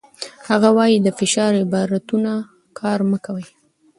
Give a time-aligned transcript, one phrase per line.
[0.49, 2.31] هغه وايي، د فشار عبارتونه
[2.79, 3.45] کار مه کوئ.